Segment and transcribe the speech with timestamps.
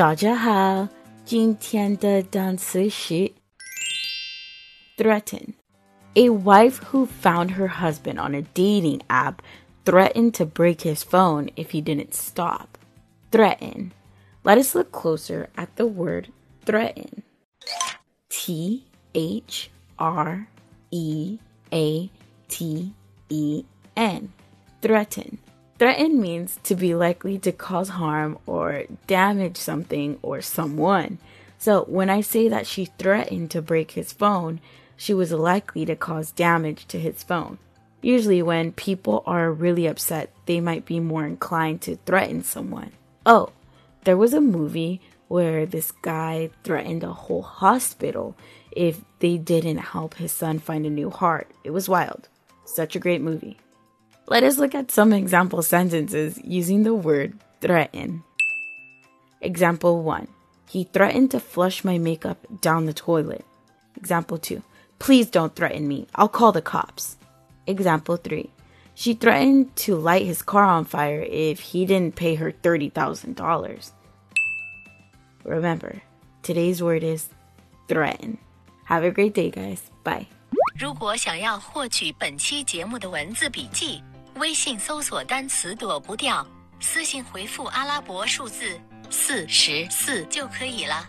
[0.00, 0.88] 大家好，
[1.24, 3.32] 今天的单词是
[4.96, 5.54] threaten.
[6.14, 9.36] A wife who found her husband on a dating app
[9.84, 12.78] threatened to break his phone if he didn't stop.
[13.30, 13.92] Threaten.
[14.42, 16.28] Let us look closer at the word
[16.64, 17.22] threaten.
[18.28, 20.48] T H R
[20.90, 21.38] E
[21.72, 22.10] A
[22.48, 22.92] T
[23.28, 23.64] E
[23.96, 24.32] N.
[24.80, 25.38] Threaten.
[25.81, 31.17] Threaten means to be likely to cause harm or damage something or someone.
[31.57, 34.61] So when I say that she threatened to break his phone,
[34.95, 37.57] she was likely to cause damage to his phone.
[37.99, 42.91] Usually, when people are really upset, they might be more inclined to threaten someone.
[43.25, 43.49] Oh,
[44.03, 48.37] there was a movie where this guy threatened a whole hospital
[48.69, 51.49] if they didn't help his son find a new heart.
[51.63, 52.29] It was wild.
[52.65, 53.57] Such a great movie.
[54.30, 58.24] Let us look at some example sentences using the word threaten.
[59.40, 60.26] Example 1.
[60.68, 63.44] He threatened to flush my makeup down the toilet.
[63.96, 64.62] Example 2.
[64.98, 66.06] Please don't threaten me.
[66.14, 67.16] I'll call the cops.
[67.66, 68.50] Example 3.
[68.94, 73.92] She threatened to light his car on fire if he didn't pay her $30,000.
[75.44, 76.02] Remember,
[76.42, 77.28] today's word is
[77.88, 78.38] threaten.
[78.84, 79.82] Have a great day, guys.
[80.02, 80.26] Bye.
[80.78, 84.02] 如果想要获取本期节目的文字笔记，
[84.35, 86.45] 微信搜索单词“躲不掉”，
[86.79, 88.79] 私信回复阿拉伯数字
[89.09, 91.07] 四十四就可以了。